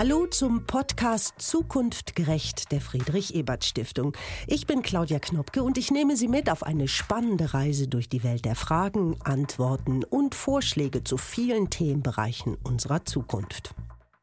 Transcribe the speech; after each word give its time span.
Hallo 0.00 0.24
zum 0.24 0.64
Podcast 0.64 1.34
Zukunft 1.36 2.16
gerecht 2.16 2.72
der 2.72 2.80
Friedrich 2.80 3.34
Ebert 3.34 3.66
Stiftung. 3.66 4.16
Ich 4.46 4.66
bin 4.66 4.80
Claudia 4.80 5.18
Knopke 5.18 5.62
und 5.62 5.76
ich 5.76 5.90
nehme 5.90 6.16
Sie 6.16 6.26
mit 6.26 6.48
auf 6.48 6.62
eine 6.62 6.88
spannende 6.88 7.52
Reise 7.52 7.86
durch 7.86 8.08
die 8.08 8.24
Welt 8.24 8.46
der 8.46 8.54
Fragen, 8.54 9.18
Antworten 9.24 10.02
und 10.04 10.34
Vorschläge 10.34 11.04
zu 11.04 11.18
vielen 11.18 11.68
Themenbereichen 11.68 12.56
unserer 12.64 13.04
Zukunft. 13.04 13.74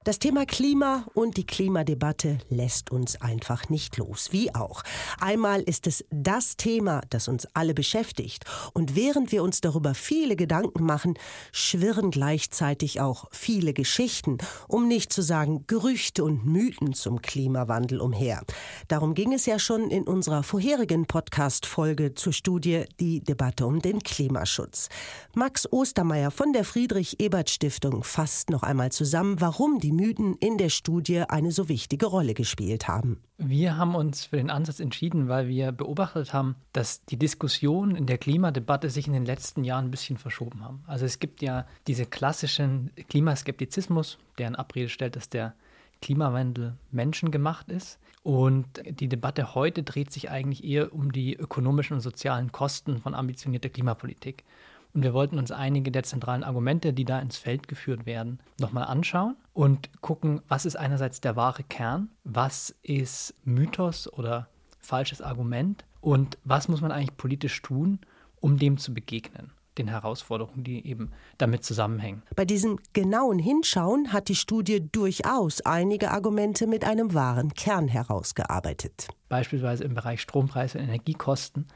Das 0.08 0.20
Thema 0.20 0.46
Klima 0.46 1.06
und 1.16 1.36
die 1.36 1.46
Klimadebatte 1.46 2.38
lässt 2.48 2.94
uns 2.94 3.22
einfach 3.22 3.68
nicht 3.68 3.98
los. 3.98 4.30
Wie 4.32 4.56
auch. 4.56 4.84
Einmal 5.20 5.62
ist 5.62 5.86
es 5.86 6.06
das 6.12 6.56
Thema, 6.56 7.02
das 7.10 7.28
uns 7.28 7.46
alle 7.54 7.74
beschäftigt. 7.74 8.46
Und 8.72 8.96
während 8.96 9.34
wir 9.34 9.44
uns 9.44 9.60
darüber 9.60 9.94
viele 9.94 10.38
Gedanken 10.38 10.86
machen, 10.86 11.16
schwirren 11.52 12.10
gleichzeitig 12.10 13.02
auch 13.02 13.26
viele 13.34 13.74
Geschichten, 13.74 14.38
um 14.70 14.88
nicht 14.88 15.12
zu 15.12 15.22
sagen 15.22 15.66
Gerüchte 15.68 16.24
und 16.24 16.46
Mythen 16.46 16.94
zum 16.94 17.22
Klimawandel 17.22 18.00
umher. 18.00 18.44
Darum 18.88 19.14
ging 19.14 19.34
es 19.34 19.46
ja 19.46 19.60
schon 19.60 19.92
in 19.92 20.04
unserer 20.04 20.44
vorherigen 20.44 21.06
Podcast-Folge 21.06 22.14
zur 22.14 22.32
Studie 22.32 22.86
Die 23.02 23.20
Debatte 23.20 23.66
um 23.66 23.82
den 23.82 24.00
Klimaschutz. 24.00 24.88
Max 25.36 25.70
Ostermeier 25.70 26.32
von 26.32 26.54
der 26.54 26.64
Friedrich-Ebert-Stiftung 26.64 28.06
fasst 28.06 28.52
noch 28.52 28.64
einmal 28.64 28.94
zusammen, 28.94 29.42
warum 29.42 29.80
die 29.82 29.97
Mythen 29.98 30.36
in 30.36 30.58
der 30.58 30.70
Studie 30.70 31.24
eine 31.28 31.52
so 31.52 31.68
wichtige 31.68 32.06
Rolle 32.06 32.34
gespielt 32.34 32.88
haben. 32.88 33.22
Wir 33.38 33.76
haben 33.76 33.96
uns 33.96 34.26
für 34.26 34.38
den 34.38 34.50
Ansatz 34.50 34.80
entschieden, 34.80 35.28
weil 35.28 35.48
wir 35.50 35.74
beobachtet 35.74 36.32
haben, 36.32 36.56
dass 36.72 37.04
die 37.06 37.18
Diskussionen 37.18 37.96
in 37.96 38.06
der 38.06 38.18
Klimadebatte 38.18 38.90
sich 38.90 39.08
in 39.08 39.14
den 39.14 39.26
letzten 39.26 39.64
Jahren 39.64 39.86
ein 39.86 39.92
bisschen 39.92 40.18
verschoben 40.18 40.64
haben. 40.64 40.84
Also 40.88 41.06
es 41.06 41.20
gibt 41.20 41.42
ja 41.42 41.68
diese 41.88 42.06
klassischen 42.06 42.92
Klimaskeptizismus, 43.10 44.18
der 44.38 44.48
in 44.48 44.56
Abrede 44.56 44.90
stellt, 44.90 45.18
dass 45.18 45.30
der 45.30 45.54
Klimawandel 46.02 46.78
menschengemacht 46.92 47.70
ist. 47.70 48.00
Und 48.24 48.68
die 48.88 49.08
Debatte 49.08 49.56
heute 49.56 49.84
dreht 49.84 50.12
sich 50.12 50.30
eigentlich 50.30 50.64
eher 50.64 50.94
um 50.94 51.12
die 51.12 51.36
ökonomischen 51.36 51.96
und 51.96 52.02
sozialen 52.02 52.52
Kosten 52.52 53.00
von 53.00 53.14
ambitionierter 53.14 53.70
Klimapolitik. 53.70 54.44
Und 54.94 55.04
wir 55.04 55.14
wollten 55.14 55.38
uns 55.38 55.52
einige 55.52 55.92
der 55.92 56.04
zentralen 56.04 56.44
Argumente, 56.44 56.94
die 56.94 57.06
da 57.06 57.20
ins 57.20 57.38
Feld 57.38 57.68
geführt 57.68 58.06
werden, 58.06 58.40
nochmal 58.60 58.86
anschauen 58.86 59.36
und 59.54 59.90
gucken, 60.02 60.42
was 60.48 60.66
ist 60.66 60.76
einerseits 60.76 61.22
der 61.22 61.36
wahre 61.36 61.64
Kern, 61.64 62.10
was 62.24 62.76
ist 62.82 63.36
Mythos 63.44 64.12
oder 64.12 64.48
falsches 64.80 65.22
Argument 65.22 65.86
und 66.02 66.38
was 66.44 66.68
muss 66.68 66.82
man 66.82 66.92
eigentlich 66.92 67.18
politisch 67.18 67.62
tun, 67.62 68.00
um 68.40 68.58
dem 68.58 68.78
zu 68.78 68.94
begegnen 68.94 69.52
den 69.78 69.88
Herausforderungen, 69.88 70.64
die 70.64 70.86
eben 70.88 71.12
damit 71.38 71.64
zusammenhängen. 71.64 72.24
Bei 72.36 72.46
diesem 72.46 72.80
genauen 72.94 73.40
Hinschauen 73.40 74.12
hat 74.12 74.28
die 74.28 74.36
Studie 74.36 74.88
durchaus 74.92 75.62
einige 75.62 76.12
Argumente 76.12 76.68
mit 76.68 76.84
einem 76.84 77.14
wahren 77.14 77.54
Kern 77.54 77.88
herausgearbeitet. 77.88 79.08
Beispielsweise 79.30 79.84
im 79.84 79.94
Bereich 79.94 80.22
Strompreise 80.22 80.78
und 80.78 80.86
Energiekosten 80.86 81.68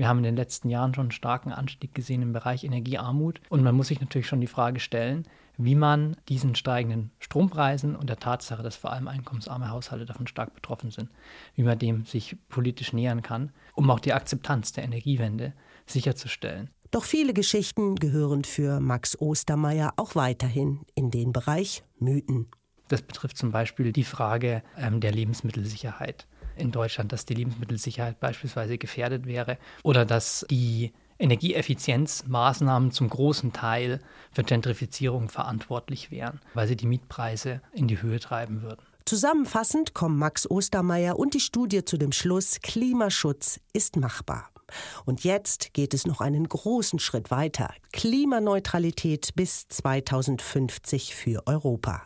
wir 0.00 0.08
haben 0.08 0.16
in 0.16 0.24
den 0.24 0.36
letzten 0.36 0.70
Jahren 0.70 0.94
schon 0.94 1.04
einen 1.04 1.10
starken 1.10 1.52
Anstieg 1.52 1.94
gesehen 1.94 2.22
im 2.22 2.32
Bereich 2.32 2.64
Energiearmut. 2.64 3.42
Und 3.50 3.62
man 3.62 3.74
muss 3.74 3.88
sich 3.88 4.00
natürlich 4.00 4.26
schon 4.26 4.40
die 4.40 4.46
Frage 4.46 4.80
stellen, 4.80 5.28
wie 5.58 5.74
man 5.74 6.16
diesen 6.26 6.54
steigenden 6.54 7.10
Strompreisen 7.18 7.94
und 7.94 8.08
der 8.08 8.16
Tatsache, 8.16 8.62
dass 8.62 8.76
vor 8.76 8.92
allem 8.92 9.08
einkommensarme 9.08 9.68
Haushalte 9.68 10.06
davon 10.06 10.26
stark 10.26 10.54
betroffen 10.54 10.90
sind, 10.90 11.10
wie 11.54 11.64
man 11.64 11.78
dem 11.78 12.06
sich 12.06 12.38
politisch 12.48 12.94
nähern 12.94 13.20
kann, 13.20 13.52
um 13.74 13.90
auch 13.90 14.00
die 14.00 14.14
Akzeptanz 14.14 14.72
der 14.72 14.84
Energiewende 14.84 15.52
sicherzustellen. 15.84 16.70
Doch 16.90 17.04
viele 17.04 17.34
Geschichten 17.34 17.96
gehören 17.96 18.44
für 18.44 18.80
Max 18.80 19.20
Ostermeier 19.20 19.92
auch 19.98 20.14
weiterhin 20.14 20.80
in 20.94 21.10
den 21.10 21.34
Bereich 21.34 21.84
Mythen. 21.98 22.46
Das 22.88 23.02
betrifft 23.02 23.36
zum 23.36 23.52
Beispiel 23.52 23.92
die 23.92 24.04
Frage 24.04 24.62
ähm, 24.78 25.00
der 25.00 25.12
Lebensmittelsicherheit 25.12 26.26
in 26.60 26.72
Deutschland, 26.72 27.12
dass 27.12 27.26
die 27.26 27.34
Lebensmittelsicherheit 27.34 28.20
beispielsweise 28.20 28.78
gefährdet 28.78 29.26
wäre 29.26 29.58
oder 29.82 30.04
dass 30.04 30.46
die 30.50 30.92
Energieeffizienzmaßnahmen 31.18 32.92
zum 32.92 33.10
großen 33.10 33.52
Teil 33.52 34.00
für 34.32 34.42
Gentrifizierung 34.42 35.28
verantwortlich 35.28 36.10
wären, 36.10 36.40
weil 36.54 36.66
sie 36.66 36.76
die 36.76 36.86
Mietpreise 36.86 37.60
in 37.72 37.88
die 37.88 38.00
Höhe 38.00 38.20
treiben 38.20 38.62
würden. 38.62 38.80
Zusammenfassend 39.04 39.92
kommen 39.92 40.18
Max 40.18 40.48
Ostermeier 40.48 41.18
und 41.18 41.34
die 41.34 41.40
Studie 41.40 41.84
zu 41.84 41.96
dem 41.96 42.12
Schluss, 42.12 42.60
Klimaschutz 42.62 43.60
ist 43.72 43.96
machbar. 43.96 44.50
Und 45.04 45.24
jetzt 45.24 45.72
geht 45.74 45.94
es 45.94 46.06
noch 46.06 46.20
einen 46.20 46.48
großen 46.48 46.98
Schritt 46.98 47.30
weiter. 47.30 47.72
Klimaneutralität 47.92 49.34
bis 49.34 49.68
2050 49.68 51.14
für 51.14 51.46
Europa. 51.46 52.02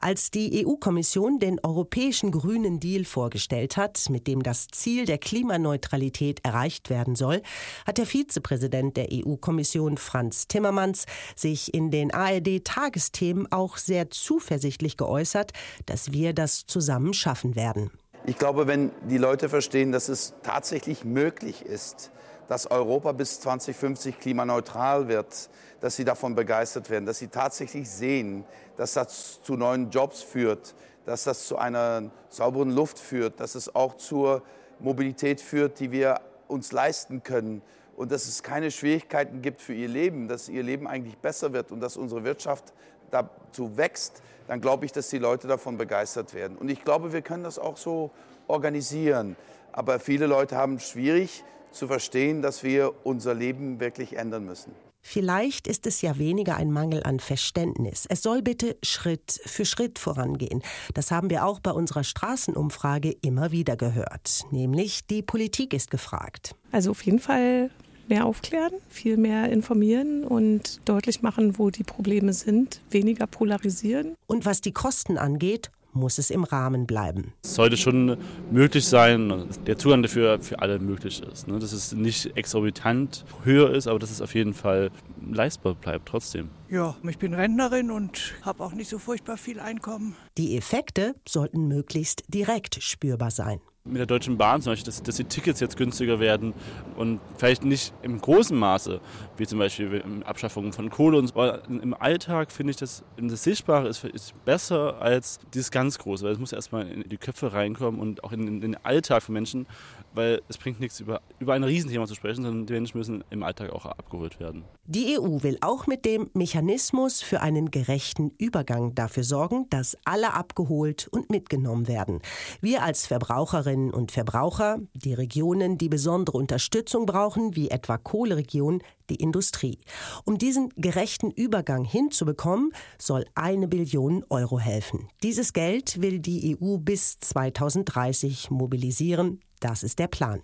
Als 0.00 0.30
die 0.30 0.66
EU-Kommission 0.66 1.38
den 1.38 1.60
europäischen 1.62 2.32
Grünen 2.32 2.80
Deal 2.80 3.04
vorgestellt 3.04 3.76
hat, 3.76 4.10
mit 4.10 4.26
dem 4.26 4.42
das 4.42 4.68
Ziel 4.68 5.04
der 5.04 5.18
Klimaneutralität 5.18 6.44
erreicht 6.44 6.90
werden 6.90 7.14
soll, 7.14 7.42
hat 7.86 7.98
der 7.98 8.06
Vizepräsident 8.06 8.96
der 8.96 9.08
EU-Kommission 9.12 9.96
Franz 9.96 10.48
Timmermans 10.48 11.06
sich 11.36 11.74
in 11.74 11.90
den 11.90 12.12
ARD-Tagesthemen 12.12 13.50
auch 13.52 13.76
sehr 13.76 14.10
zuversichtlich 14.10 14.96
geäußert, 14.96 15.52
dass 15.86 16.12
wir 16.12 16.32
das 16.32 16.66
zusammen 16.66 17.14
schaffen 17.14 17.54
werden. 17.56 17.90
Ich 18.28 18.36
glaube, 18.36 18.66
wenn 18.66 18.90
die 19.08 19.16
Leute 19.16 19.48
verstehen, 19.48 19.90
dass 19.90 20.10
es 20.10 20.34
tatsächlich 20.42 21.02
möglich 21.02 21.64
ist, 21.64 22.10
dass 22.46 22.70
Europa 22.70 23.12
bis 23.12 23.40
2050 23.40 24.20
klimaneutral 24.20 25.08
wird, 25.08 25.48
dass 25.80 25.96
sie 25.96 26.04
davon 26.04 26.34
begeistert 26.34 26.90
werden, 26.90 27.06
dass 27.06 27.16
sie 27.16 27.28
tatsächlich 27.28 27.88
sehen, 27.88 28.44
dass 28.76 28.92
das 28.92 29.40
zu 29.42 29.54
neuen 29.54 29.88
Jobs 29.88 30.20
führt, 30.20 30.74
dass 31.06 31.24
das 31.24 31.46
zu 31.46 31.56
einer 31.56 32.10
sauberen 32.28 32.70
Luft 32.70 32.98
führt, 32.98 33.40
dass 33.40 33.54
es 33.54 33.74
auch 33.74 33.96
zur 33.96 34.42
Mobilität 34.78 35.40
führt, 35.40 35.80
die 35.80 35.90
wir 35.90 36.20
uns 36.48 36.70
leisten 36.70 37.22
können 37.22 37.62
und 37.96 38.12
dass 38.12 38.28
es 38.28 38.42
keine 38.42 38.70
Schwierigkeiten 38.70 39.40
gibt 39.40 39.62
für 39.62 39.72
ihr 39.72 39.88
Leben, 39.88 40.28
dass 40.28 40.50
ihr 40.50 40.62
Leben 40.62 40.86
eigentlich 40.86 41.16
besser 41.16 41.54
wird 41.54 41.72
und 41.72 41.80
dass 41.80 41.96
unsere 41.96 42.24
Wirtschaft 42.24 42.74
dazu 43.10 43.76
wächst, 43.76 44.22
dann 44.46 44.60
glaube 44.60 44.86
ich, 44.86 44.92
dass 44.92 45.08
die 45.08 45.18
Leute 45.18 45.46
davon 45.46 45.76
begeistert 45.76 46.34
werden. 46.34 46.56
Und 46.56 46.70
ich 46.70 46.84
glaube, 46.84 47.12
wir 47.12 47.22
können 47.22 47.44
das 47.44 47.58
auch 47.58 47.76
so 47.76 48.10
organisieren. 48.46 49.36
Aber 49.72 50.00
viele 50.00 50.26
Leute 50.26 50.56
haben 50.56 50.80
schwierig 50.80 51.44
zu 51.70 51.86
verstehen, 51.86 52.42
dass 52.42 52.62
wir 52.62 52.92
unser 53.04 53.34
Leben 53.34 53.78
wirklich 53.80 54.16
ändern 54.16 54.44
müssen. 54.44 54.72
Vielleicht 55.00 55.68
ist 55.68 55.86
es 55.86 56.02
ja 56.02 56.18
weniger 56.18 56.56
ein 56.56 56.70
Mangel 56.70 57.02
an 57.02 57.20
Verständnis. 57.20 58.04
Es 58.08 58.22
soll 58.22 58.42
bitte 58.42 58.76
Schritt 58.82 59.40
für 59.46 59.64
Schritt 59.64 59.98
vorangehen. 59.98 60.62
Das 60.92 61.10
haben 61.10 61.30
wir 61.30 61.46
auch 61.46 61.60
bei 61.60 61.70
unserer 61.70 62.04
Straßenumfrage 62.04 63.16
immer 63.22 63.52
wieder 63.52 63.76
gehört. 63.76 64.44
Nämlich 64.50 65.06
die 65.06 65.22
Politik 65.22 65.72
ist 65.72 65.90
gefragt. 65.90 66.54
Also 66.72 66.90
auf 66.90 67.02
jeden 67.02 67.20
Fall 67.20 67.70
mehr 68.08 68.26
aufklären, 68.26 68.72
viel 68.88 69.16
mehr 69.16 69.50
informieren 69.50 70.24
und 70.24 70.80
deutlich 70.84 71.22
machen, 71.22 71.58
wo 71.58 71.70
die 71.70 71.84
Probleme 71.84 72.32
sind, 72.32 72.80
weniger 72.90 73.26
polarisieren. 73.26 74.14
Und 74.26 74.46
was 74.46 74.60
die 74.60 74.72
Kosten 74.72 75.18
angeht, 75.18 75.70
muss 75.92 76.18
es 76.18 76.30
im 76.30 76.44
Rahmen 76.44 76.86
bleiben. 76.86 77.32
Es 77.42 77.54
sollte 77.54 77.76
schon 77.76 78.16
möglich 78.50 78.86
sein, 78.86 79.46
der 79.66 79.78
Zugang 79.78 80.02
dafür 80.02 80.40
für 80.40 80.60
alle 80.60 80.78
möglich 80.78 81.22
ist. 81.22 81.48
Ne? 81.48 81.58
Dass 81.58 81.72
es 81.72 81.92
nicht 81.92 82.36
exorbitant 82.36 83.24
höher 83.44 83.70
ist, 83.70 83.86
aber 83.86 83.98
dass 83.98 84.10
es 84.10 84.20
auf 84.20 84.34
jeden 84.34 84.54
Fall 84.54 84.90
leistbar 85.30 85.74
bleibt 85.74 86.08
trotzdem. 86.08 86.50
Ja, 86.70 86.96
ich 87.08 87.18
bin 87.18 87.34
Rentnerin 87.34 87.90
und 87.90 88.34
habe 88.42 88.62
auch 88.62 88.72
nicht 88.72 88.88
so 88.88 88.98
furchtbar 88.98 89.36
viel 89.36 89.60
Einkommen. 89.60 90.14
Die 90.36 90.56
Effekte 90.56 91.14
sollten 91.26 91.68
möglichst 91.68 92.24
direkt 92.28 92.82
spürbar 92.82 93.30
sein 93.30 93.60
mit 93.88 93.98
der 93.98 94.06
Deutschen 94.06 94.38
Bahn 94.38 94.60
zum 94.62 94.72
Beispiel, 94.72 94.86
dass, 94.86 95.02
dass, 95.02 95.16
die 95.16 95.24
Tickets 95.24 95.60
jetzt 95.60 95.76
günstiger 95.76 96.20
werden 96.20 96.54
und 96.96 97.20
vielleicht 97.36 97.64
nicht 97.64 97.92
im 98.02 98.20
großen 98.20 98.56
Maße, 98.56 99.00
wie 99.36 99.46
zum 99.46 99.58
Beispiel 99.58 100.02
Abschaffung 100.24 100.72
von 100.72 100.90
Kohle 100.90 101.18
und 101.18 101.28
so. 101.28 101.34
Aber 101.34 101.62
im 101.68 101.94
Alltag 101.94 102.52
finde 102.52 102.72
ich, 102.72 102.76
dass 102.76 103.02
das 103.16 103.42
Sichtbare 103.42 103.88
ist, 103.88 104.04
ist, 104.04 104.34
besser 104.44 105.00
als 105.00 105.40
dieses 105.54 105.70
ganz 105.70 105.98
Große, 105.98 106.24
weil 106.24 106.32
es 106.32 106.38
muss 106.38 106.52
erstmal 106.52 106.86
in 106.88 107.08
die 107.08 107.16
Köpfe 107.16 107.52
reinkommen 107.52 108.00
und 108.00 108.24
auch 108.24 108.32
in, 108.32 108.46
in 108.46 108.60
den 108.60 108.76
Alltag 108.84 109.22
von 109.22 109.32
Menschen, 109.32 109.66
weil 110.14 110.42
es 110.48 110.58
bringt 110.58 110.80
nichts, 110.80 111.00
über, 111.00 111.20
über 111.38 111.54
ein 111.54 111.64
Riesenthema 111.64 112.06
zu 112.06 112.14
sprechen, 112.14 112.42
sondern 112.42 112.66
die 112.66 112.72
Menschen 112.72 112.98
müssen 112.98 113.24
im 113.30 113.42
Alltag 113.42 113.70
auch 113.70 113.86
abgeholt 113.86 114.40
werden. 114.40 114.64
Die 114.84 115.18
EU 115.18 115.42
will 115.42 115.58
auch 115.60 115.86
mit 115.86 116.04
dem 116.04 116.30
Mechanismus 116.34 117.20
für 117.20 117.40
einen 117.40 117.70
gerechten 117.70 118.32
Übergang 118.38 118.94
dafür 118.94 119.22
sorgen, 119.22 119.66
dass 119.70 119.96
alle 120.04 120.34
abgeholt 120.34 121.08
und 121.10 121.30
mitgenommen 121.30 121.88
werden. 121.88 122.20
Wir 122.60 122.82
als 122.82 123.06
Verbraucherinnen 123.06 123.77
und 123.92 124.12
Verbraucher, 124.12 124.78
die 124.94 125.14
Regionen, 125.14 125.78
die 125.78 125.88
besondere 125.88 126.36
Unterstützung 126.38 127.06
brauchen, 127.06 127.56
wie 127.56 127.70
etwa 127.70 127.98
Kohleregionen, 127.98 128.82
die 129.10 129.16
Industrie. 129.16 129.78
Um 130.24 130.38
diesen 130.38 130.70
gerechten 130.76 131.30
Übergang 131.30 131.84
hinzubekommen, 131.84 132.72
soll 132.98 133.24
eine 133.34 133.68
Billion 133.68 134.24
Euro 134.28 134.58
helfen. 134.58 135.08
Dieses 135.22 135.52
Geld 135.52 136.02
will 136.02 136.18
die 136.18 136.56
EU 136.60 136.76
bis 136.78 137.18
2030 137.20 138.50
mobilisieren. 138.50 139.40
Das 139.60 139.82
ist 139.82 139.98
der 139.98 140.08
Plan. 140.08 140.42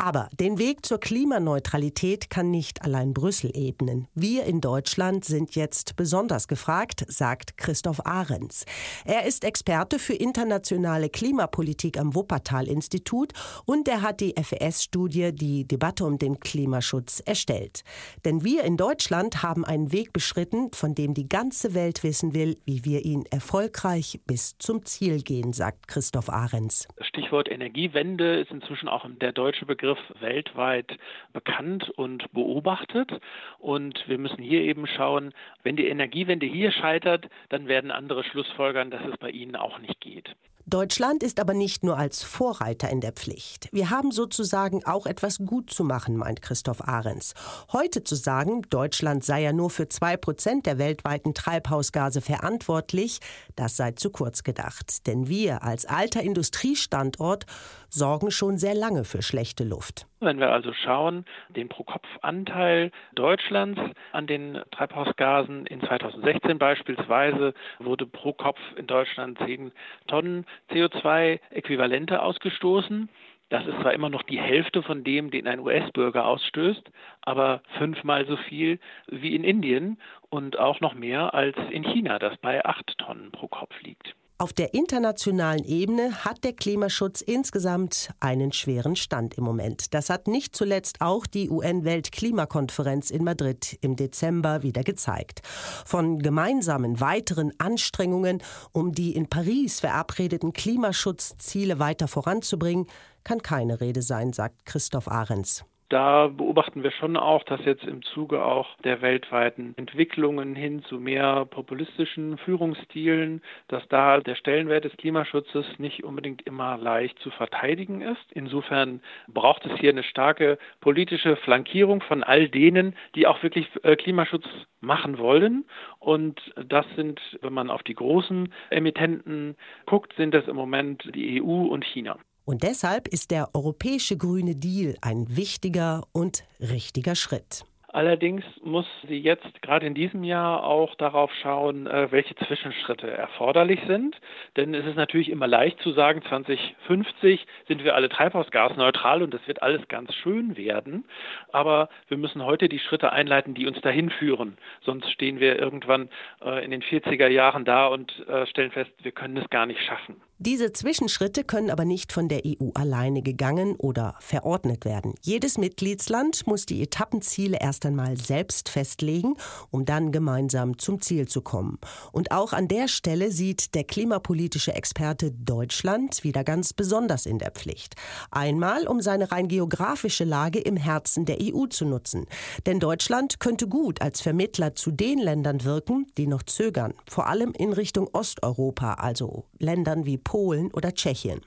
Aber 0.00 0.28
den 0.38 0.60
Weg 0.60 0.86
zur 0.86 1.00
Klimaneutralität 1.00 2.30
kann 2.30 2.52
nicht 2.52 2.82
allein 2.82 3.12
Brüssel 3.12 3.50
ebnen. 3.52 4.06
Wir 4.14 4.44
in 4.44 4.60
Deutschland 4.60 5.24
sind 5.24 5.56
jetzt 5.56 5.96
besonders 5.96 6.46
gefragt, 6.46 7.04
sagt 7.08 7.56
Christoph 7.56 8.06
Ahrens. 8.06 8.64
Er 9.04 9.26
ist 9.26 9.42
Experte 9.42 9.98
für 9.98 10.12
internationale 10.12 11.08
Klimapolitik 11.08 11.98
am 11.98 12.14
Wuppertal-Institut 12.14 13.32
und 13.66 13.88
er 13.88 14.02
hat 14.02 14.20
die 14.20 14.34
FES-Studie 14.40 15.32
Die 15.32 15.66
Debatte 15.66 16.04
um 16.04 16.16
den 16.16 16.38
Klimaschutz 16.38 17.18
erstellt. 17.18 17.82
Denn 18.24 18.44
wir 18.44 18.62
in 18.62 18.76
Deutschland 18.76 19.42
haben 19.42 19.64
einen 19.64 19.90
Weg 19.90 20.12
beschritten, 20.12 20.70
von 20.74 20.94
dem 20.94 21.12
die 21.12 21.28
ganze 21.28 21.74
Welt 21.74 22.04
wissen 22.04 22.34
will, 22.34 22.56
wie 22.64 22.84
wir 22.84 23.04
ihn 23.04 23.24
erfolgreich 23.32 24.20
bis 24.28 24.56
zum 24.58 24.84
Ziel 24.84 25.22
gehen, 25.22 25.52
sagt 25.52 25.88
Christoph 25.88 26.28
Ahrens. 26.28 26.86
Stichwort 27.00 27.50
Energiewende 27.50 28.42
ist 28.42 28.52
inzwischen 28.52 28.86
auch 28.86 29.04
der 29.20 29.32
deutsche 29.32 29.66
Begriff 29.66 29.87
weltweit 30.20 30.98
bekannt 31.32 31.90
und 31.90 32.30
beobachtet. 32.32 33.10
Und 33.58 34.02
wir 34.08 34.18
müssen 34.18 34.42
hier 34.42 34.60
eben 34.60 34.86
schauen, 34.86 35.32
wenn 35.62 35.76
die 35.76 35.88
Energiewende 35.88 36.46
hier 36.46 36.72
scheitert, 36.72 37.28
dann 37.48 37.68
werden 37.68 37.90
andere 37.90 38.24
Schlussfolgern, 38.24 38.90
dass 38.90 39.02
es 39.06 39.16
bei 39.18 39.30
ihnen 39.30 39.56
auch 39.56 39.78
nicht 39.78 40.00
geht. 40.00 40.34
Deutschland 40.68 41.22
ist 41.22 41.40
aber 41.40 41.54
nicht 41.54 41.82
nur 41.82 41.96
als 41.96 42.22
Vorreiter 42.22 42.90
in 42.90 43.00
der 43.00 43.12
Pflicht. 43.12 43.70
Wir 43.72 43.88
haben 43.88 44.10
sozusagen 44.10 44.84
auch 44.84 45.06
etwas 45.06 45.38
gut 45.38 45.70
zu 45.70 45.82
machen, 45.82 46.14
meint 46.18 46.42
Christoph 46.42 46.86
Ahrens. 46.86 47.32
Heute 47.72 48.04
zu 48.04 48.14
sagen, 48.14 48.60
Deutschland 48.68 49.24
sei 49.24 49.40
ja 49.40 49.54
nur 49.54 49.70
für 49.70 49.88
zwei 49.88 50.18
Prozent 50.18 50.66
der 50.66 50.76
weltweiten 50.76 51.32
Treibhausgase 51.32 52.20
verantwortlich, 52.20 53.20
das 53.56 53.78
sei 53.78 53.92
zu 53.92 54.10
kurz 54.10 54.42
gedacht. 54.42 55.06
Denn 55.06 55.28
wir 55.28 55.62
als 55.62 55.86
alter 55.86 56.20
Industriestandort 56.20 57.46
sorgen 57.88 58.30
schon 58.30 58.58
sehr 58.58 58.74
lange 58.74 59.04
für 59.04 59.22
schlechte 59.22 59.64
Luft. 59.64 60.06
Wenn 60.20 60.40
wir 60.40 60.50
also 60.50 60.72
schauen, 60.72 61.24
den 61.48 61.68
Pro-Kopf-Anteil 61.68 62.90
Deutschlands 63.14 63.80
an 64.12 64.26
den 64.26 64.60
Treibhausgasen 64.70 65.66
in 65.66 65.80
2016 65.80 66.58
beispielsweise 66.58 67.54
wurde 67.78 68.06
pro 68.06 68.32
Kopf 68.32 68.58
in 68.76 68.86
Deutschland 68.86 69.38
10 69.38 69.72
Tonnen 70.06 70.44
CO2-Äquivalente 70.70 72.20
ausgestoßen. 72.20 73.08
Das 73.50 73.66
ist 73.66 73.80
zwar 73.80 73.94
immer 73.94 74.10
noch 74.10 74.24
die 74.24 74.40
Hälfte 74.40 74.82
von 74.82 75.04
dem, 75.04 75.30
den 75.30 75.46
ein 75.46 75.60
US-Bürger 75.60 76.26
ausstößt, 76.26 76.90
aber 77.22 77.62
fünfmal 77.78 78.26
so 78.26 78.36
viel 78.36 78.78
wie 79.06 79.34
in 79.34 79.42
Indien 79.42 79.98
und 80.28 80.58
auch 80.58 80.80
noch 80.80 80.94
mehr 80.94 81.32
als 81.32 81.56
in 81.70 81.82
China, 81.82 82.18
das 82.18 82.36
bei 82.38 82.62
acht 82.64 82.98
Tonnen 82.98 83.30
pro 83.32 83.48
Kopf 83.48 83.74
liegt. 83.82 84.14
Auf 84.40 84.52
der 84.52 84.72
internationalen 84.72 85.64
Ebene 85.64 86.24
hat 86.24 86.44
der 86.44 86.52
Klimaschutz 86.52 87.22
insgesamt 87.22 88.10
einen 88.20 88.52
schweren 88.52 88.94
Stand 88.94 89.34
im 89.34 89.42
Moment. 89.42 89.92
Das 89.94 90.10
hat 90.10 90.28
nicht 90.28 90.54
zuletzt 90.54 91.00
auch 91.00 91.26
die 91.26 91.50
UN-Weltklimakonferenz 91.50 93.10
in 93.10 93.24
Madrid 93.24 93.76
im 93.80 93.96
Dezember 93.96 94.62
wieder 94.62 94.84
gezeigt. 94.84 95.40
Von 95.84 96.20
gemeinsamen 96.20 97.00
weiteren 97.00 97.52
Anstrengungen, 97.58 98.40
um 98.70 98.92
die 98.92 99.16
in 99.16 99.28
Paris 99.28 99.80
verabredeten 99.80 100.52
Klimaschutzziele 100.52 101.80
weiter 101.80 102.06
voranzubringen, 102.06 102.86
kann 103.24 103.42
keine 103.42 103.80
Rede 103.80 104.02
sein, 104.02 104.32
sagt 104.32 104.66
Christoph 104.66 105.08
Ahrens 105.08 105.64
da 105.88 106.28
beobachten 106.28 106.82
wir 106.82 106.90
schon 106.90 107.16
auch, 107.16 107.42
dass 107.44 107.64
jetzt 107.64 107.84
im 107.84 108.02
Zuge 108.02 108.44
auch 108.44 108.76
der 108.84 109.00
weltweiten 109.00 109.74
Entwicklungen 109.76 110.54
hin 110.54 110.82
zu 110.82 111.00
mehr 111.00 111.46
populistischen 111.46 112.36
Führungsstilen, 112.38 113.42
dass 113.68 113.86
da 113.88 114.20
der 114.20 114.34
Stellenwert 114.34 114.84
des 114.84 114.96
Klimaschutzes 114.98 115.66
nicht 115.78 116.04
unbedingt 116.04 116.42
immer 116.42 116.76
leicht 116.76 117.18
zu 117.20 117.30
verteidigen 117.30 118.02
ist. 118.02 118.24
Insofern 118.32 119.00
braucht 119.28 119.64
es 119.64 119.78
hier 119.78 119.90
eine 119.90 120.02
starke 120.02 120.58
politische 120.80 121.36
Flankierung 121.36 122.02
von 122.02 122.22
all 122.22 122.48
denen, 122.48 122.94
die 123.14 123.26
auch 123.26 123.42
wirklich 123.42 123.68
äh, 123.82 123.96
Klimaschutz 123.96 124.44
machen 124.80 125.18
wollen. 125.18 125.64
Und 126.00 126.40
das 126.66 126.86
sind, 126.96 127.20
wenn 127.40 127.52
man 127.52 127.70
auf 127.70 127.82
die 127.82 127.94
großen 127.94 128.52
Emittenten 128.70 129.56
guckt, 129.86 130.12
sind 130.16 130.34
das 130.34 130.46
im 130.48 130.56
Moment 130.56 131.10
die 131.14 131.42
EU 131.42 131.66
und 131.66 131.84
China. 131.84 132.18
Und 132.48 132.62
deshalb 132.62 133.08
ist 133.08 133.30
der 133.30 133.50
europäische 133.52 134.16
Grüne 134.16 134.56
Deal 134.56 134.94
ein 135.02 135.26
wichtiger 135.28 136.04
und 136.14 136.44
richtiger 136.58 137.14
Schritt. 137.14 137.66
Allerdings 137.88 138.42
muss 138.64 138.86
sie 139.06 139.18
jetzt 139.18 139.60
gerade 139.60 139.86
in 139.86 139.92
diesem 139.92 140.24
Jahr 140.24 140.64
auch 140.64 140.94
darauf 140.94 141.30
schauen, 141.42 141.86
äh, 141.86 142.10
welche 142.10 142.34
Zwischenschritte 142.36 143.10
erforderlich 143.10 143.80
sind. 143.86 144.16
Denn 144.56 144.72
es 144.72 144.86
ist 144.86 144.96
natürlich 144.96 145.28
immer 145.28 145.46
leicht 145.46 145.78
zu 145.80 145.92
sagen, 145.92 146.22
2050 146.22 147.46
sind 147.66 147.84
wir 147.84 147.94
alle 147.94 148.08
treibhausgasneutral 148.08 149.22
und 149.22 149.34
das 149.34 149.46
wird 149.46 149.60
alles 149.60 149.86
ganz 149.88 150.14
schön 150.14 150.56
werden. 150.56 151.04
Aber 151.52 151.90
wir 152.08 152.16
müssen 152.16 152.42
heute 152.46 152.70
die 152.70 152.78
Schritte 152.78 153.12
einleiten, 153.12 153.52
die 153.52 153.66
uns 153.66 153.78
dahin 153.82 154.08
führen. 154.08 154.56
Sonst 154.80 155.10
stehen 155.10 155.38
wir 155.38 155.58
irgendwann 155.58 156.08
äh, 156.42 156.64
in 156.64 156.70
den 156.70 156.80
40er 156.80 157.28
Jahren 157.28 157.66
da 157.66 157.88
und 157.88 158.26
äh, 158.26 158.46
stellen 158.46 158.70
fest, 158.70 158.92
wir 159.02 159.12
können 159.12 159.36
es 159.36 159.50
gar 159.50 159.66
nicht 159.66 159.82
schaffen. 159.82 160.22
Diese 160.40 160.70
Zwischenschritte 160.72 161.42
können 161.42 161.68
aber 161.68 161.84
nicht 161.84 162.12
von 162.12 162.28
der 162.28 162.42
EU 162.46 162.70
alleine 162.74 163.22
gegangen 163.22 163.74
oder 163.74 164.14
verordnet 164.20 164.84
werden. 164.84 165.14
Jedes 165.20 165.58
Mitgliedsland 165.58 166.46
muss 166.46 166.64
die 166.64 166.80
Etappenziele 166.80 167.58
erst 167.60 167.84
einmal 167.84 168.16
selbst 168.16 168.68
festlegen, 168.68 169.34
um 169.72 169.84
dann 169.84 170.12
gemeinsam 170.12 170.78
zum 170.78 171.00
Ziel 171.00 171.26
zu 171.26 171.40
kommen. 171.40 171.80
Und 172.12 172.30
auch 172.30 172.52
an 172.52 172.68
der 172.68 172.86
Stelle 172.86 173.32
sieht 173.32 173.74
der 173.74 173.82
klimapolitische 173.82 174.74
Experte 174.74 175.32
Deutschland 175.32 176.22
wieder 176.22 176.44
ganz 176.44 176.72
besonders 176.72 177.26
in 177.26 177.40
der 177.40 177.50
Pflicht. 177.50 177.96
Einmal, 178.30 178.86
um 178.86 179.00
seine 179.00 179.32
rein 179.32 179.48
geografische 179.48 180.22
Lage 180.22 180.60
im 180.60 180.76
Herzen 180.76 181.24
der 181.24 181.38
EU 181.42 181.66
zu 181.66 181.84
nutzen. 181.84 182.26
Denn 182.64 182.78
Deutschland 182.78 183.40
könnte 183.40 183.66
gut 183.66 184.00
als 184.00 184.20
Vermittler 184.20 184.76
zu 184.76 184.92
den 184.92 185.18
Ländern 185.18 185.64
wirken, 185.64 186.06
die 186.16 186.28
noch 186.28 186.44
zögern, 186.44 186.94
vor 187.10 187.26
allem 187.26 187.54
in 187.58 187.72
Richtung 187.72 188.08
Osteuropa, 188.12 188.94
also 188.94 189.44
Ländern 189.58 190.06
wie 190.06 190.27
Polen 190.28 190.70
oder 190.72 190.92
Tschechien. 190.92 191.40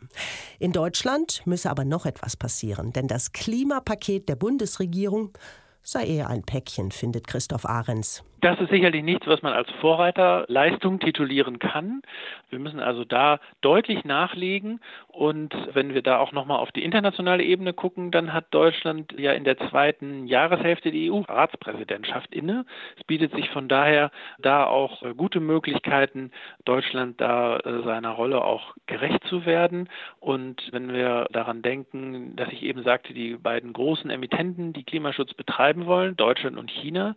In 0.58 0.72
Deutschland 0.72 1.44
müsse 1.46 1.70
aber 1.70 1.86
noch 1.86 2.08
etwas 2.08 2.36
passieren, 2.36 2.92
denn 2.92 3.08
das 3.08 3.32
Klimapaket 3.32 4.28
der 4.28 4.36
Bundesregierung 4.36 5.38
sei 5.84 6.08
eher 6.08 6.30
ein 6.30 6.42
Päckchen, 6.42 6.92
findet 6.92 7.28
Christoph 7.28 7.68
Ahrens. 7.68 8.24
Das 8.42 8.60
ist 8.60 8.72
sicherlich 8.72 9.04
nichts, 9.04 9.28
was 9.28 9.44
man 9.44 9.54
als 9.54 9.70
Vorreiterleistung 9.82 11.00
titulieren 11.00 11.60
kann. 11.60 12.02
Wir 12.50 12.58
müssen 12.58 12.80
also 12.80 13.06
da 13.06 13.40
deutlich 13.62 14.04
nachlegen. 14.04 14.80
Und 15.10 15.56
wenn 15.74 15.94
wir 15.94 16.02
da 16.02 16.18
auch 16.18 16.32
nochmal 16.32 16.58
auf 16.58 16.72
die 16.72 16.84
internationale 16.84 17.44
Ebene 17.44 17.74
gucken, 17.74 18.10
dann 18.10 18.34
hat 18.34 18.46
Deutschland 18.50 19.14
ja 19.16 19.34
in 19.34 19.44
der 19.44 19.60
zweiten 19.70 20.26
Jahreshälfte 20.26 20.90
die 20.90 21.12
EU-Ratspräsidentschaft 21.12 22.34
inne. 22.34 22.66
Es 22.98 23.04
bietet 23.04 23.32
sich 23.36 23.48
von 23.52 23.68
daher 23.68 24.10
da 24.40 24.66
auch 24.66 25.04
gute 25.18 25.40
Möglichkeiten, 25.40 26.32
Deutschland 26.66 27.22
da 27.22 27.58
äh, 27.58 27.84
seiner 27.84 28.10
Rolle 28.10 28.44
auch 28.44 28.74
gerecht 28.88 29.24
zu 29.26 29.46
werden. 29.46 29.88
Und 30.20 30.68
wenn 30.72 30.92
wir 30.92 31.28
daran 31.32 31.62
denken, 31.62 32.36
dass 32.36 32.52
ich 32.52 32.64
eben 32.64 32.82
sagte, 32.82 33.14
die 33.14 33.36
beiden 33.36 33.72
großen 33.72 34.10
Emittenten, 34.10 34.74
die 34.74 34.84
Klimaschutz 34.84 35.36
betreiben 35.36 35.86
wollen, 35.86 36.18
Deutschland 36.18 36.58
und 36.58 36.72
China, 36.72 37.16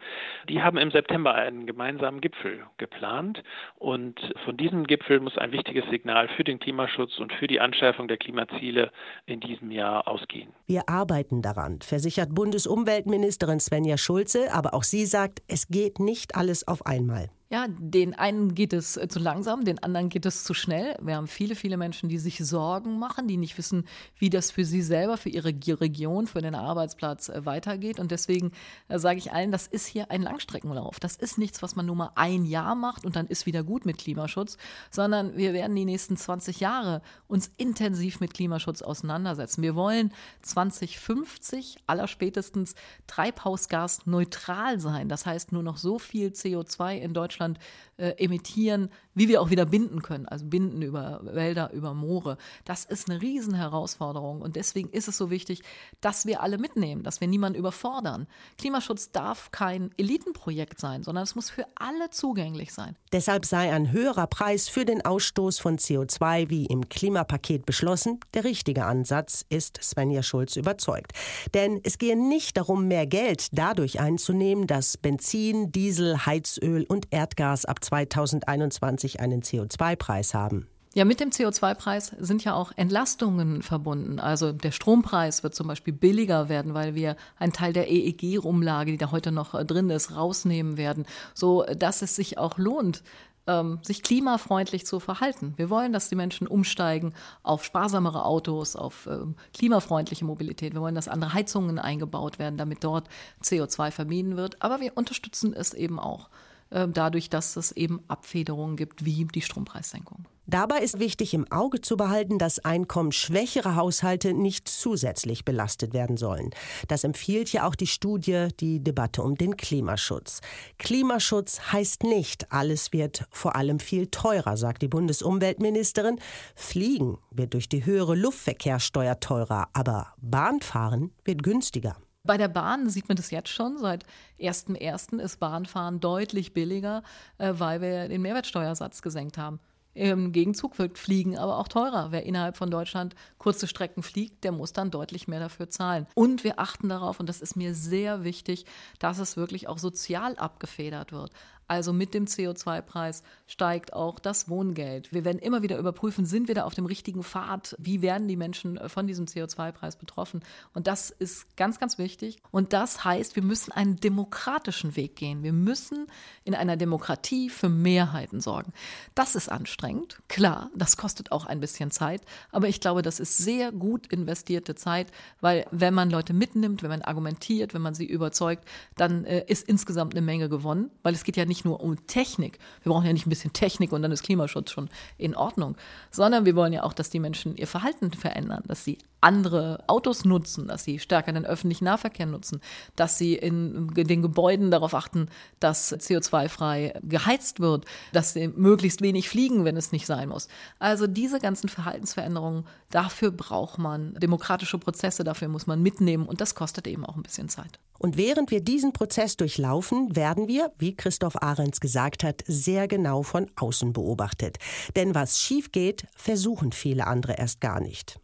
die 0.50 0.62
haben 0.62 0.76
im 0.76 0.90
September 0.90 1.13
September 1.14 1.34
einen 1.34 1.66
gemeinsamen 1.66 2.20
Gipfel 2.20 2.64
geplant. 2.76 3.44
Und 3.76 4.18
von 4.44 4.56
diesem 4.56 4.84
Gipfel 4.84 5.20
muss 5.20 5.38
ein 5.38 5.52
wichtiges 5.52 5.84
Signal 5.88 6.28
für 6.36 6.42
den 6.42 6.58
Klimaschutz 6.58 7.18
und 7.18 7.32
für 7.34 7.46
die 7.46 7.60
Anschärfung 7.60 8.08
der 8.08 8.16
Klimaziele 8.16 8.90
in 9.24 9.38
diesem 9.38 9.70
Jahr 9.70 10.08
ausgehen. 10.08 10.52
Wir 10.66 10.88
arbeiten 10.88 11.40
daran, 11.40 11.80
versichert 11.82 12.34
Bundesumweltministerin 12.34 13.60
Svenja 13.60 13.96
Schulze. 13.96 14.52
Aber 14.52 14.74
auch 14.74 14.82
sie 14.82 15.06
sagt, 15.06 15.40
es 15.46 15.68
geht 15.68 16.00
nicht 16.00 16.34
alles 16.34 16.66
auf 16.66 16.84
einmal. 16.84 17.30
Ja, 17.50 17.66
den 17.68 18.14
einen 18.14 18.54
geht 18.54 18.72
es 18.72 18.96
äh, 18.96 19.06
zu 19.06 19.18
langsam, 19.18 19.66
den 19.66 19.78
anderen 19.82 20.08
geht 20.08 20.24
es 20.24 20.44
zu 20.44 20.54
schnell. 20.54 20.96
Wir 21.02 21.16
haben 21.16 21.26
viele, 21.26 21.54
viele 21.54 21.76
Menschen, 21.76 22.08
die 22.08 22.18
sich 22.18 22.38
Sorgen 22.38 22.98
machen, 22.98 23.28
die 23.28 23.36
nicht 23.36 23.58
wissen, 23.58 23.84
wie 24.16 24.30
das 24.30 24.50
für 24.50 24.64
sie 24.64 24.80
selber, 24.80 25.18
für 25.18 25.28
ihre 25.28 25.52
Region, 25.80 26.26
für 26.26 26.40
den 26.40 26.54
Arbeitsplatz 26.54 27.28
äh, 27.28 27.44
weitergeht. 27.44 28.00
Und 28.00 28.10
deswegen 28.10 28.52
äh, 28.88 28.98
sage 28.98 29.18
ich 29.18 29.32
allen, 29.32 29.52
das 29.52 29.66
ist 29.66 29.86
hier 29.86 30.10
ein 30.10 30.22
Langstreckenlauf. 30.22 30.98
Das 31.00 31.16
ist 31.16 31.36
nichts, 31.36 31.60
was 31.60 31.76
man 31.76 31.84
nur 31.84 31.96
mal 31.96 32.12
ein 32.14 32.46
Jahr 32.46 32.74
macht 32.74 33.04
und 33.04 33.14
dann 33.14 33.26
ist 33.26 33.44
wieder 33.44 33.62
gut 33.62 33.84
mit 33.84 33.98
Klimaschutz, 33.98 34.56
sondern 34.90 35.36
wir 35.36 35.52
werden 35.52 35.76
die 35.76 35.84
nächsten 35.84 36.16
20 36.16 36.60
Jahre 36.60 37.02
uns 37.28 37.50
intensiv 37.58 38.20
mit 38.20 38.32
Klimaschutz 38.32 38.80
auseinandersetzen. 38.80 39.60
Wir 39.60 39.74
wollen 39.74 40.14
2050 40.40 41.76
allerspätestens 41.86 42.74
treibhausgasneutral 43.06 44.80
sein. 44.80 45.10
Das 45.10 45.26
heißt 45.26 45.52
nur 45.52 45.62
noch 45.62 45.76
so 45.76 45.98
viel 45.98 46.28
CO2 46.28 46.96
in 46.96 47.12
Deutschland 47.12 47.33
Deutschland 47.34 47.58
äh, 47.96 48.10
emittieren, 48.16 48.90
wie 49.14 49.28
wir 49.28 49.40
auch 49.40 49.50
wieder 49.50 49.66
binden 49.66 50.02
können, 50.02 50.26
also 50.26 50.44
binden 50.46 50.82
über 50.82 51.20
Wälder, 51.22 51.72
über 51.72 51.94
Moore. 51.94 52.36
Das 52.64 52.84
ist 52.84 53.08
eine 53.08 53.22
Riesenherausforderung 53.22 54.40
und 54.40 54.56
deswegen 54.56 54.88
ist 54.90 55.06
es 55.08 55.16
so 55.16 55.30
wichtig, 55.30 55.62
dass 56.00 56.26
wir 56.26 56.42
alle 56.42 56.58
mitnehmen, 56.58 57.02
dass 57.02 57.20
wir 57.20 57.28
niemanden 57.28 57.58
überfordern. 57.58 58.26
Klimaschutz 58.58 59.12
darf 59.12 59.52
kein 59.52 59.90
Elitenprojekt 59.96 60.80
sein, 60.80 61.02
sondern 61.02 61.22
es 61.22 61.34
muss 61.34 61.50
für 61.50 61.66
alle 61.76 62.10
zugänglich 62.10 62.72
sein. 62.72 62.96
Deshalb 63.12 63.44
sei 63.44 63.72
ein 63.72 63.92
höherer 63.92 64.26
Preis 64.26 64.68
für 64.68 64.84
den 64.84 65.04
Ausstoß 65.04 65.60
von 65.60 65.78
CO2 65.78 66.50
wie 66.50 66.66
im 66.66 66.88
Klimapaket 66.88 67.66
beschlossen 67.66 68.18
der 68.34 68.44
richtige 68.44 68.84
Ansatz, 68.84 69.44
ist 69.48 69.78
Svenja 69.82 70.22
Schulz 70.22 70.56
überzeugt. 70.56 71.12
Denn 71.54 71.80
es 71.84 71.98
gehe 71.98 72.16
nicht 72.16 72.56
darum, 72.56 72.88
mehr 72.88 73.06
Geld 73.06 73.48
dadurch 73.52 74.00
einzunehmen, 74.00 74.66
dass 74.66 74.96
Benzin, 74.96 75.70
Diesel, 75.70 76.26
Heizöl 76.26 76.84
und 76.88 77.12
Erdgas 77.24 77.64
ab 77.64 77.82
2021 77.82 79.18
einen 79.18 79.40
CO2-Preis 79.40 80.34
haben. 80.34 80.68
Ja, 80.92 81.06
mit 81.06 81.20
dem 81.20 81.30
CO2-Preis 81.30 82.12
sind 82.18 82.44
ja 82.44 82.54
auch 82.54 82.70
Entlastungen 82.76 83.62
verbunden. 83.62 84.20
Also 84.20 84.52
der 84.52 84.72
Strompreis 84.72 85.42
wird 85.42 85.54
zum 85.54 85.66
Beispiel 85.66 85.94
billiger 85.94 86.50
werden, 86.50 86.74
weil 86.74 86.94
wir 86.94 87.16
einen 87.38 87.54
Teil 87.54 87.72
der 87.72 87.90
EEG-Umlage, 87.90 88.92
die 88.92 88.98
da 88.98 89.10
heute 89.10 89.32
noch 89.32 89.54
äh, 89.54 89.64
drin 89.64 89.88
ist, 89.88 90.14
rausnehmen 90.14 90.76
werden, 90.76 91.06
so 91.32 91.64
dass 91.64 92.02
es 92.02 92.14
sich 92.14 92.36
auch 92.36 92.58
lohnt, 92.58 93.02
ähm, 93.46 93.78
sich 93.82 94.02
klimafreundlich 94.02 94.84
zu 94.84 95.00
verhalten. 95.00 95.54
Wir 95.56 95.70
wollen, 95.70 95.94
dass 95.94 96.10
die 96.10 96.16
Menschen 96.16 96.46
umsteigen 96.46 97.14
auf 97.42 97.64
sparsamere 97.64 98.26
Autos, 98.26 98.76
auf 98.76 99.08
ähm, 99.10 99.34
klimafreundliche 99.54 100.26
Mobilität. 100.26 100.74
Wir 100.74 100.82
wollen, 100.82 100.94
dass 100.94 101.08
andere 101.08 101.32
Heizungen 101.32 101.78
eingebaut 101.78 102.38
werden, 102.38 102.58
damit 102.58 102.84
dort 102.84 103.08
CO2 103.42 103.90
vermieden 103.92 104.36
wird. 104.36 104.62
Aber 104.62 104.80
wir 104.80 104.92
unterstützen 104.96 105.54
es 105.54 105.72
eben 105.72 105.98
auch 105.98 106.28
äh, 106.28 106.53
dadurch, 106.74 107.30
dass 107.30 107.56
es 107.56 107.72
eben 107.72 108.00
Abfederungen 108.08 108.76
gibt, 108.76 109.04
wie 109.04 109.24
die 109.24 109.42
Strompreissenkung. 109.42 110.26
Dabei 110.46 110.80
ist 110.80 110.98
wichtig 110.98 111.32
im 111.32 111.50
Auge 111.50 111.80
zu 111.80 111.96
behalten, 111.96 112.38
dass 112.38 112.58
einkommensschwächere 112.58 113.76
Haushalte 113.76 114.34
nicht 114.34 114.68
zusätzlich 114.68 115.46
belastet 115.46 115.94
werden 115.94 116.18
sollen. 116.18 116.50
Das 116.86 117.02
empfiehlt 117.02 117.50
ja 117.50 117.66
auch 117.66 117.74
die 117.74 117.86
Studie, 117.86 118.48
die 118.60 118.80
Debatte 118.80 119.22
um 119.22 119.36
den 119.36 119.56
Klimaschutz. 119.56 120.42
Klimaschutz 120.78 121.72
heißt 121.72 122.02
nicht, 122.02 122.52
alles 122.52 122.92
wird 122.92 123.26
vor 123.30 123.56
allem 123.56 123.80
viel 123.80 124.08
teurer, 124.08 124.58
sagt 124.58 124.82
die 124.82 124.88
Bundesumweltministerin. 124.88 126.20
Fliegen 126.54 127.16
wird 127.30 127.54
durch 127.54 127.70
die 127.70 127.86
höhere 127.86 128.14
Luftverkehrssteuer 128.14 129.20
teurer, 129.20 129.68
aber 129.72 130.08
Bahnfahren 130.20 131.12
wird 131.24 131.42
günstiger. 131.42 131.96
Bei 132.26 132.38
der 132.38 132.48
Bahn 132.48 132.88
sieht 132.88 133.08
man 133.08 133.16
das 133.16 133.30
jetzt 133.30 133.50
schon. 133.50 133.76
Seit 133.76 134.04
1.1. 134.40 135.20
ist 135.20 135.40
Bahnfahren 135.40 136.00
deutlich 136.00 136.54
billiger, 136.54 137.02
äh, 137.36 137.52
weil 137.56 137.82
wir 137.82 138.08
den 138.08 138.22
Mehrwertsteuersatz 138.22 139.02
gesenkt 139.02 139.36
haben. 139.36 139.60
Im 139.92 140.32
Gegenzug 140.32 140.78
wird 140.78 140.98
Fliegen 140.98 141.38
aber 141.38 141.58
auch 141.58 141.68
teurer. 141.68 142.10
Wer 142.10 142.24
innerhalb 142.24 142.56
von 142.56 142.70
Deutschland 142.70 143.14
kurze 143.38 143.68
Strecken 143.68 144.02
fliegt, 144.02 144.42
der 144.42 144.50
muss 144.50 144.72
dann 144.72 144.90
deutlich 144.90 145.28
mehr 145.28 145.38
dafür 145.38 145.68
zahlen. 145.68 146.06
Und 146.14 146.42
wir 146.42 146.58
achten 146.58 146.88
darauf, 146.88 147.20
und 147.20 147.28
das 147.28 147.40
ist 147.40 147.56
mir 147.56 147.74
sehr 147.74 148.24
wichtig, 148.24 148.64
dass 148.98 149.18
es 149.18 149.36
wirklich 149.36 149.68
auch 149.68 149.78
sozial 149.78 150.34
abgefedert 150.36 151.12
wird. 151.12 151.30
Also 151.66 151.92
mit 151.92 152.14
dem 152.14 152.26
CO2-Preis 152.26 153.22
steigt 153.46 153.92
auch 153.92 154.18
das 154.18 154.48
Wohngeld. 154.48 155.12
Wir 155.12 155.24
werden 155.24 155.38
immer 155.38 155.62
wieder 155.62 155.78
überprüfen, 155.78 156.26
sind 156.26 156.48
wir 156.48 156.54
da 156.54 156.64
auf 156.64 156.74
dem 156.74 156.86
richtigen 156.86 157.22
Pfad? 157.22 157.74
Wie 157.78 158.02
werden 158.02 158.28
die 158.28 158.36
Menschen 158.36 158.76
äh, 158.76 158.88
von 158.88 159.06
diesem 159.06 159.26
CO2-Preis 159.26 159.96
betroffen? 159.96 160.42
Und 160.72 160.86
das 160.86 161.10
ist 161.10 161.56
ganz, 161.56 161.78
ganz 161.78 161.98
wichtig. 161.98 162.38
Und 162.50 162.72
das 162.72 163.04
heißt, 163.04 163.36
wir 163.36 163.42
müssen 163.42 163.72
einen 163.72 163.96
demokratischen 163.96 164.96
Weg 164.96 165.16
gehen. 165.16 165.42
Wir 165.42 165.52
müssen 165.52 166.06
in 166.44 166.54
einer 166.54 166.76
Demokratie 166.76 167.48
für 167.48 167.68
Mehrheiten 167.68 168.40
sorgen. 168.40 168.72
Das 169.14 169.34
ist 169.34 169.50
anstrengend. 169.50 170.20
Klar, 170.28 170.70
das 170.74 170.96
kostet 170.96 171.32
auch 171.32 171.46
ein 171.46 171.60
bisschen 171.60 171.90
Zeit. 171.90 172.22
Aber 172.50 172.68
ich 172.68 172.80
glaube, 172.80 173.02
das 173.02 173.20
ist 173.20 173.38
sehr 173.38 173.72
gut 173.72 174.06
investierte 174.08 174.74
Zeit, 174.74 175.10
weil 175.40 175.66
wenn 175.70 175.94
man 175.94 176.10
Leute 176.10 176.34
mitnimmt, 176.34 176.82
wenn 176.82 176.90
man 176.90 177.02
argumentiert, 177.02 177.74
wenn 177.74 177.82
man 177.82 177.94
sie 177.94 178.06
überzeugt, 178.06 178.64
dann 178.96 179.24
äh, 179.24 179.44
ist 179.46 179.68
insgesamt 179.68 180.14
eine 180.14 180.22
Menge 180.22 180.48
gewonnen. 180.48 180.90
Weil 181.02 181.14
es 181.14 181.24
geht 181.24 181.36
ja 181.36 181.44
nicht 181.44 181.53
nicht 181.54 181.64
nur 181.64 181.80
um 181.80 182.04
Technik. 182.08 182.58
Wir 182.82 182.90
brauchen 182.90 183.06
ja 183.06 183.12
nicht 183.12 183.26
ein 183.26 183.30
bisschen 183.30 183.52
Technik 183.52 183.92
und 183.92 184.02
dann 184.02 184.10
ist 184.10 184.24
Klimaschutz 184.24 184.72
schon 184.72 184.90
in 185.18 185.36
Ordnung, 185.36 185.76
sondern 186.10 186.44
wir 186.44 186.56
wollen 186.56 186.72
ja 186.72 186.82
auch, 186.82 186.92
dass 186.92 187.10
die 187.10 187.20
Menschen 187.20 187.56
ihr 187.56 187.68
Verhalten 187.68 188.10
verändern, 188.12 188.64
dass 188.66 188.84
sie 188.84 188.98
andere 189.20 189.82
Autos 189.86 190.24
nutzen, 190.24 190.68
dass 190.68 190.84
sie 190.84 190.98
stärker 190.98 191.32
den 191.32 191.46
öffentlichen 191.46 191.84
Nahverkehr 191.84 192.26
nutzen, 192.26 192.60
dass 192.94 193.16
sie 193.16 193.34
in, 193.34 193.88
den 193.94 194.20
Gebäuden 194.20 194.70
darauf 194.70 194.94
achten, 194.94 195.28
dass 195.60 195.94
CO2-frei 195.94 197.00
geheizt 197.02 197.60
wird, 197.60 197.86
dass 198.12 198.34
sie 198.34 198.48
möglichst 198.48 199.00
wenig 199.00 199.28
fliegen, 199.28 199.64
wenn 199.64 199.76
es 199.76 199.92
nicht 199.92 200.06
sein 200.06 200.28
muss. 200.28 200.48
Also 200.78 201.06
diese 201.06 201.38
ganzen 201.38 201.68
Verhaltensveränderungen, 201.68 202.66
dafür 202.90 203.30
braucht 203.30 203.78
man 203.78 204.14
demokratische 204.14 204.78
Prozesse, 204.78 205.24
dafür 205.24 205.48
muss 205.48 205.66
man 205.66 205.80
mitnehmen 205.80 206.26
und 206.26 206.40
das 206.40 206.54
kostet 206.54 206.86
eben 206.86 207.06
auch 207.06 207.16
ein 207.16 207.22
bisschen 207.22 207.48
Zeit. 207.48 207.78
Und 207.98 208.18
während 208.18 208.50
wir 208.50 208.60
diesen 208.60 208.92
Prozess 208.92 209.36
durchlaufen, 209.36 210.14
werden 210.14 210.48
wir, 210.48 210.72
wie 210.78 210.94
Christoph 210.94 211.40
Ahrens 211.44 211.78
gesagt 211.80 212.24
hat, 212.24 212.42
sehr 212.46 212.88
genau 212.88 213.22
von 213.22 213.50
außen 213.56 213.92
beobachtet. 213.92 214.58
Denn 214.96 215.14
was 215.14 215.38
schief 215.38 215.70
geht, 215.70 216.06
versuchen 216.16 216.72
viele 216.72 217.06
andere 217.06 217.34
erst 217.34 217.60
gar 217.60 217.80
nicht. 217.80 218.18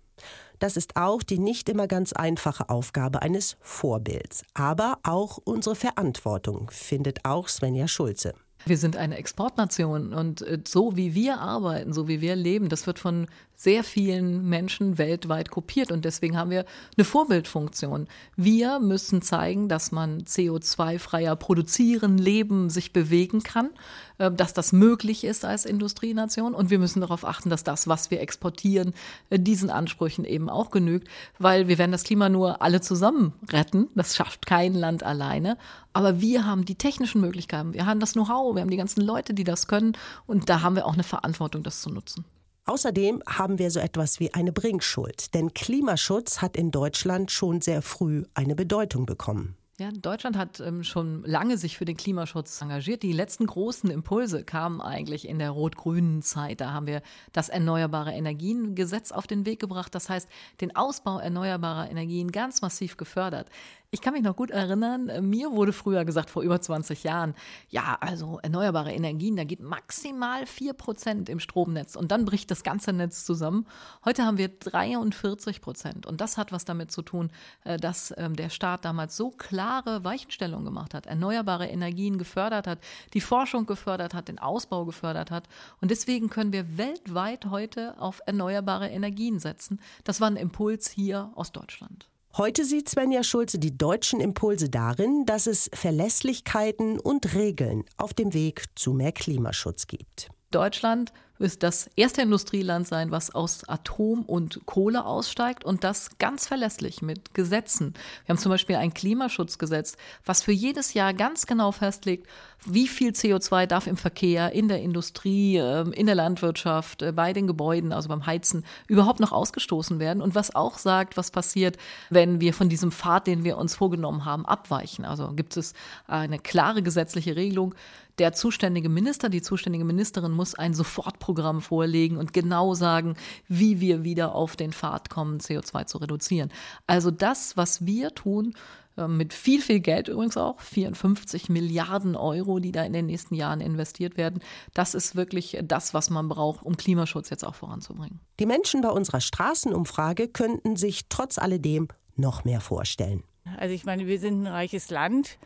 Das 0.58 0.76
ist 0.76 0.96
auch 0.96 1.22
die 1.22 1.38
nicht 1.38 1.68
immer 1.68 1.86
ganz 1.86 2.12
einfache 2.12 2.68
Aufgabe 2.68 3.22
eines 3.22 3.56
Vorbilds, 3.60 4.42
aber 4.52 4.98
auch 5.02 5.38
unsere 5.42 5.74
Verantwortung, 5.74 6.70
findet 6.70 7.24
auch 7.24 7.48
Svenja 7.48 7.88
Schulze. 7.88 8.34
Wir 8.66 8.76
sind 8.76 8.96
eine 8.96 9.16
Exportnation 9.16 10.12
und 10.12 10.42
äh, 10.42 10.58
so 10.68 10.96
wie 10.96 11.14
wir 11.14 11.38
arbeiten, 11.38 11.94
so 11.94 12.08
wie 12.08 12.20
wir 12.20 12.36
leben, 12.36 12.68
das 12.68 12.86
wird 12.86 12.98
von 12.98 13.26
sehr 13.60 13.84
vielen 13.84 14.48
Menschen 14.48 14.96
weltweit 14.96 15.50
kopiert 15.50 15.92
und 15.92 16.06
deswegen 16.06 16.38
haben 16.38 16.48
wir 16.48 16.64
eine 16.96 17.04
Vorbildfunktion. 17.04 18.08
Wir 18.34 18.80
müssen 18.80 19.20
zeigen, 19.20 19.68
dass 19.68 19.92
man 19.92 20.22
CO2-freier 20.22 21.36
produzieren, 21.36 22.16
leben, 22.16 22.70
sich 22.70 22.94
bewegen 22.94 23.42
kann, 23.42 23.68
äh, 24.16 24.30
dass 24.30 24.54
das 24.54 24.72
möglich 24.72 25.24
ist 25.24 25.44
als 25.44 25.66
Industrienation 25.66 26.54
und 26.54 26.70
wir 26.70 26.78
müssen 26.78 27.02
darauf 27.02 27.26
achten, 27.26 27.50
dass 27.50 27.62
das, 27.62 27.86
was 27.86 28.10
wir 28.10 28.22
exportieren, 28.22 28.94
äh, 29.28 29.38
diesen 29.38 29.68
Ansprüchen 29.68 30.24
eben 30.24 30.48
auch 30.48 30.70
genügt, 30.70 31.08
weil 31.38 31.68
wir 31.68 31.76
werden 31.76 31.92
das 31.92 32.04
Klima 32.04 32.30
nur 32.30 32.62
alle 32.62 32.80
zusammen 32.80 33.34
retten. 33.52 33.88
Das 33.94 34.16
schafft 34.16 34.46
kein 34.46 34.72
Land 34.72 35.02
alleine. 35.02 35.58
Aber 35.92 36.22
wir 36.22 36.46
haben 36.46 36.64
die 36.64 36.76
technischen 36.76 37.20
Möglichkeiten, 37.20 37.74
wir 37.74 37.84
haben 37.84 38.00
das 38.00 38.14
Know-how, 38.14 38.54
wir 38.54 38.62
haben 38.62 38.70
die 38.70 38.78
ganzen 38.78 39.02
Leute, 39.02 39.34
die 39.34 39.44
das 39.44 39.66
können 39.66 39.98
und 40.26 40.48
da 40.48 40.62
haben 40.62 40.76
wir 40.76 40.86
auch 40.86 40.94
eine 40.94 41.02
Verantwortung, 41.02 41.62
das 41.62 41.82
zu 41.82 41.90
nutzen. 41.90 42.24
Außerdem 42.70 43.20
haben 43.26 43.58
wir 43.58 43.68
so 43.72 43.80
etwas 43.80 44.20
wie 44.20 44.32
eine 44.32 44.52
Bringschuld, 44.52 45.34
denn 45.34 45.52
Klimaschutz 45.54 46.40
hat 46.40 46.56
in 46.56 46.70
Deutschland 46.70 47.32
schon 47.32 47.60
sehr 47.60 47.82
früh 47.82 48.22
eine 48.34 48.54
Bedeutung 48.54 49.06
bekommen. 49.06 49.56
Ja, 49.80 49.90
Deutschland 49.90 50.36
hat 50.36 50.60
ähm, 50.60 50.84
schon 50.84 51.24
lange 51.24 51.58
sich 51.58 51.76
für 51.76 51.84
den 51.84 51.96
Klimaschutz 51.96 52.62
engagiert. 52.62 53.02
Die 53.02 53.12
letzten 53.12 53.46
großen 53.46 53.90
Impulse 53.90 54.44
kamen 54.44 54.80
eigentlich 54.80 55.26
in 55.26 55.40
der 55.40 55.50
rot-grünen 55.50 56.22
Zeit. 56.22 56.60
Da 56.60 56.70
haben 56.70 56.86
wir 56.86 57.02
das 57.32 57.48
Erneuerbare 57.48 58.12
Energiengesetz 58.12 59.10
auf 59.10 59.26
den 59.26 59.46
Weg 59.46 59.58
gebracht. 59.58 59.92
Das 59.94 60.08
heißt, 60.08 60.28
den 60.60 60.76
Ausbau 60.76 61.18
erneuerbarer 61.18 61.90
Energien 61.90 62.30
ganz 62.30 62.62
massiv 62.62 62.98
gefördert. 62.98 63.48
Ich 63.92 64.02
kann 64.02 64.12
mich 64.12 64.22
noch 64.22 64.36
gut 64.36 64.52
erinnern, 64.52 65.08
äh, 65.08 65.20
mir 65.20 65.50
wurde 65.50 65.72
früher 65.72 66.04
gesagt, 66.04 66.30
vor 66.30 66.44
über 66.44 66.60
20 66.60 67.02
Jahren, 67.02 67.34
ja, 67.70 67.98
also 68.00 68.38
erneuerbare 68.40 68.92
Energien, 68.92 69.34
da 69.34 69.42
geht 69.42 69.58
maximal 69.58 70.46
4 70.46 70.74
Prozent 70.74 71.28
im 71.28 71.40
Stromnetz 71.40 71.96
und 71.96 72.12
dann 72.12 72.24
bricht 72.24 72.52
das 72.52 72.62
ganze 72.62 72.92
Netz 72.92 73.24
zusammen. 73.24 73.66
Heute 74.04 74.24
haben 74.24 74.38
wir 74.38 74.46
43 74.46 75.60
Prozent 75.60 76.06
und 76.06 76.20
das 76.20 76.38
hat 76.38 76.52
was 76.52 76.64
damit 76.64 76.92
zu 76.92 77.02
tun, 77.02 77.32
äh, 77.64 77.78
dass 77.78 78.14
ähm, 78.16 78.36
der 78.36 78.50
Staat 78.50 78.84
damals 78.84 79.16
so 79.16 79.30
klare 79.30 80.04
Weichenstellungen 80.04 80.66
gemacht 80.66 80.94
hat, 80.94 81.06
erneuerbare 81.06 81.66
Energien 81.66 82.16
gefördert 82.16 82.68
hat, 82.68 82.78
die 83.12 83.20
Forschung 83.20 83.66
gefördert 83.66 84.14
hat, 84.14 84.28
den 84.28 84.38
Ausbau 84.38 84.84
gefördert 84.84 85.32
hat 85.32 85.48
und 85.80 85.90
deswegen 85.90 86.30
können 86.30 86.52
wir 86.52 86.78
weltweit 86.78 87.46
heute 87.46 88.00
auf 88.00 88.20
erneuerbare 88.24 88.88
Energien 88.88 89.40
setzen. 89.40 89.80
Das 90.04 90.20
war 90.20 90.30
ein 90.30 90.36
Impuls 90.36 90.88
hier 90.88 91.32
aus 91.34 91.50
Deutschland. 91.50 92.08
Heute 92.36 92.64
sieht 92.64 92.88
Svenja 92.88 93.24
Schulze 93.24 93.58
die 93.58 93.76
deutschen 93.76 94.20
Impulse 94.20 94.68
darin, 94.68 95.24
dass 95.26 95.48
es 95.48 95.68
Verlässlichkeiten 95.74 97.00
und 97.00 97.34
Regeln 97.34 97.84
auf 97.96 98.14
dem 98.14 98.34
Weg 98.34 98.66
zu 98.76 98.92
mehr 98.92 99.10
Klimaschutz 99.10 99.88
gibt. 99.88 100.28
Deutschland 100.52 101.12
wird 101.40 101.62
das 101.62 101.90
erste 101.96 102.22
Industrieland 102.22 102.86
sein, 102.86 103.10
was 103.10 103.34
aus 103.34 103.68
Atom 103.68 104.22
und 104.22 104.60
Kohle 104.66 105.04
aussteigt 105.04 105.64
und 105.64 105.82
das 105.82 106.18
ganz 106.18 106.46
verlässlich 106.46 107.02
mit 107.02 107.34
Gesetzen. 107.34 107.94
Wir 108.26 108.34
haben 108.34 108.40
zum 108.40 108.50
Beispiel 108.50 108.76
ein 108.76 108.94
Klimaschutzgesetz, 108.94 109.96
was 110.24 110.42
für 110.42 110.52
jedes 110.52 110.94
Jahr 110.94 111.14
ganz 111.14 111.46
genau 111.46 111.72
festlegt, 111.72 112.28
wie 112.66 112.88
viel 112.88 113.12
CO2 113.12 113.66
darf 113.66 113.86
im 113.86 113.96
Verkehr, 113.96 114.52
in 114.52 114.68
der 114.68 114.82
Industrie, 114.82 115.56
ähm, 115.56 115.92
in 115.92 116.06
der 116.06 116.14
Landwirtschaft, 116.14 117.00
äh, 117.00 117.12
bei 117.12 117.32
den 117.32 117.46
Gebäuden, 117.46 117.92
also 117.92 118.10
beim 118.10 118.26
Heizen, 118.26 118.64
überhaupt 118.86 119.20
noch 119.20 119.32
ausgestoßen 119.32 119.98
werden 119.98 120.20
und 120.20 120.34
was 120.34 120.54
auch 120.54 120.76
sagt, 120.78 121.16
was 121.16 121.30
passiert, 121.30 121.78
wenn 122.10 122.40
wir 122.40 122.52
von 122.52 122.68
diesem 122.68 122.92
Pfad, 122.92 123.26
den 123.26 123.44
wir 123.44 123.56
uns 123.56 123.74
vorgenommen 123.74 124.26
haben, 124.26 124.44
abweichen. 124.44 125.06
Also 125.06 125.32
gibt 125.32 125.56
es 125.56 125.72
eine 126.06 126.38
klare 126.38 126.82
gesetzliche 126.82 127.34
Regelung, 127.34 127.74
der 128.20 128.32
zuständige 128.32 128.88
Minister, 128.88 129.28
die 129.28 129.42
zuständige 129.42 129.84
Ministerin 129.84 130.30
muss 130.30 130.54
ein 130.54 130.74
Sofortprogramm 130.74 131.60
vorlegen 131.60 132.18
und 132.18 132.32
genau 132.32 132.74
sagen, 132.74 133.16
wie 133.48 133.80
wir 133.80 134.04
wieder 134.04 134.34
auf 134.34 134.56
den 134.56 134.72
Pfad 134.72 135.10
kommen, 135.10 135.38
CO2 135.38 135.86
zu 135.86 135.98
reduzieren. 135.98 136.52
Also 136.86 137.10
das, 137.10 137.56
was 137.56 137.86
wir 137.86 138.14
tun, 138.14 138.54
äh, 138.96 139.08
mit 139.08 139.32
viel, 139.32 139.62
viel 139.62 139.80
Geld 139.80 140.08
übrigens 140.08 140.36
auch, 140.36 140.60
54 140.60 141.48
Milliarden 141.48 142.14
Euro, 142.14 142.58
die 142.58 142.72
da 142.72 142.84
in 142.84 142.92
den 142.92 143.06
nächsten 143.06 143.34
Jahren 143.34 143.60
investiert 143.60 144.16
werden. 144.16 144.40
Das 144.74 144.94
ist 144.94 145.16
wirklich 145.16 145.58
das, 145.64 145.94
was 145.94 146.10
man 146.10 146.28
braucht, 146.28 146.62
um 146.64 146.76
Klimaschutz 146.76 147.30
jetzt 147.30 147.44
auch 147.44 147.54
voranzubringen. 147.54 148.20
Die 148.38 148.46
Menschen 148.46 148.82
bei 148.82 148.90
unserer 148.90 149.20
Straßenumfrage 149.20 150.28
könnten 150.28 150.76
sich 150.76 151.08
trotz 151.08 151.38
alledem 151.38 151.88
noch 152.16 152.44
mehr 152.44 152.60
vorstellen. 152.60 153.22
Also 153.56 153.74
ich 153.74 153.84
meine, 153.84 154.06
wir 154.06 154.18
sind 154.18 154.42
ein 154.42 154.46
reiches 154.46 154.90
Land 154.90 155.38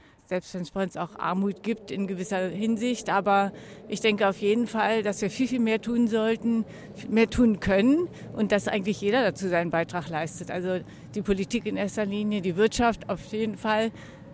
selbst 0.42 0.74
wenn 0.74 0.88
es 0.88 0.96
auch 0.96 1.18
Armut 1.18 1.62
gibt 1.62 1.90
in 1.90 2.06
gewisser 2.06 2.48
Hinsicht. 2.48 3.10
Aber 3.10 3.52
ich 3.88 4.00
denke 4.00 4.28
auf 4.28 4.38
jeden 4.38 4.66
Fall, 4.66 5.02
dass 5.02 5.22
wir 5.22 5.30
viel, 5.30 5.46
viel 5.46 5.60
mehr 5.60 5.80
tun 5.80 6.08
sollten, 6.08 6.64
mehr 7.08 7.30
tun 7.30 7.60
können 7.60 8.08
und 8.34 8.52
dass 8.52 8.68
eigentlich 8.68 9.00
jeder 9.00 9.22
dazu 9.22 9.48
seinen 9.48 9.70
Beitrag 9.70 10.08
leistet. 10.08 10.50
Also 10.50 10.80
die 11.14 11.22
Politik 11.22 11.66
in 11.66 11.76
erster 11.76 12.04
Linie, 12.04 12.40
die 12.40 12.56
Wirtschaft 12.56 13.08
auf 13.08 13.24
jeden 13.32 13.56
Fall. 13.56 13.90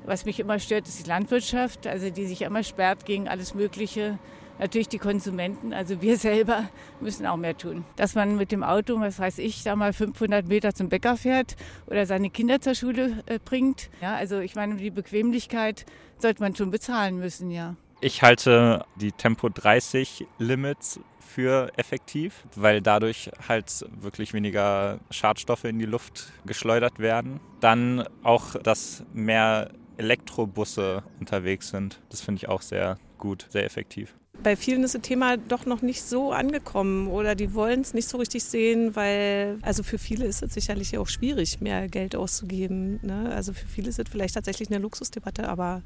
Was 0.06 0.24
mich 0.24 0.40
immer 0.40 0.58
stört, 0.58 0.88
ist 0.88 1.04
die 1.04 1.08
Landwirtschaft, 1.08 1.86
also 1.86 2.08
die 2.08 2.26
sich 2.26 2.42
immer 2.42 2.62
sperrt 2.62 3.04
gegen 3.04 3.28
alles 3.28 3.54
Mögliche 3.54 4.18
natürlich 4.60 4.88
die 4.88 4.98
Konsumenten, 4.98 5.72
also 5.72 6.00
wir 6.00 6.16
selber 6.18 6.68
müssen 7.00 7.26
auch 7.26 7.36
mehr 7.36 7.56
tun. 7.56 7.84
Dass 7.96 8.14
man 8.14 8.36
mit 8.36 8.52
dem 8.52 8.62
Auto, 8.62 9.00
was 9.00 9.18
weiß 9.18 9.38
ich, 9.38 9.64
da 9.64 9.74
mal 9.74 9.92
500 9.92 10.46
Meter 10.46 10.74
zum 10.74 10.88
Bäcker 10.88 11.16
fährt 11.16 11.56
oder 11.86 12.06
seine 12.06 12.30
Kinder 12.30 12.60
zur 12.60 12.74
Schule 12.74 13.22
äh, 13.26 13.38
bringt. 13.44 13.90
Ja, 14.00 14.14
also 14.14 14.38
ich 14.38 14.54
meine, 14.54 14.76
die 14.76 14.90
Bequemlichkeit 14.90 15.86
sollte 16.18 16.42
man 16.42 16.54
schon 16.54 16.70
bezahlen 16.70 17.18
müssen, 17.18 17.50
ja. 17.50 17.74
Ich 18.02 18.22
halte 18.22 18.84
die 18.96 19.12
Tempo 19.12 19.48
30 19.50 20.26
Limits 20.38 21.00
für 21.18 21.70
effektiv, 21.76 22.44
weil 22.56 22.80
dadurch 22.80 23.30
halt 23.46 23.84
wirklich 24.00 24.32
weniger 24.32 25.00
Schadstoffe 25.10 25.64
in 25.64 25.78
die 25.78 25.86
Luft 25.86 26.32
geschleudert 26.46 26.98
werden. 26.98 27.40
Dann 27.60 28.06
auch, 28.22 28.54
dass 28.56 29.04
mehr 29.12 29.70
Elektrobusse 29.98 31.02
unterwegs 31.20 31.68
sind. 31.68 32.00
Das 32.08 32.22
finde 32.22 32.38
ich 32.38 32.48
auch 32.48 32.62
sehr 32.62 32.98
gut, 33.18 33.46
sehr 33.50 33.64
effektiv 33.64 34.14
bei 34.42 34.56
vielen 34.56 34.84
ist 34.84 34.94
das 34.94 35.02
Thema 35.02 35.36
doch 35.36 35.66
noch 35.66 35.82
nicht 35.82 36.02
so 36.02 36.32
angekommen 36.32 37.08
oder 37.08 37.34
die 37.34 37.54
wollen 37.54 37.80
es 37.80 37.94
nicht 37.94 38.08
so 38.08 38.18
richtig 38.18 38.44
sehen, 38.44 38.96
weil 38.96 39.58
also 39.62 39.82
für 39.82 39.98
viele 39.98 40.24
ist 40.26 40.42
es 40.42 40.54
sicherlich 40.54 40.96
auch 40.98 41.08
schwierig, 41.08 41.60
mehr 41.60 41.88
Geld 41.88 42.16
auszugeben. 42.16 43.00
Ne? 43.02 43.30
Also 43.34 43.52
für 43.52 43.66
viele 43.66 43.88
ist 43.88 43.98
es 43.98 44.08
vielleicht 44.10 44.34
tatsächlich 44.34 44.70
eine 44.70 44.78
Luxusdebatte, 44.78 45.48
aber 45.48 45.82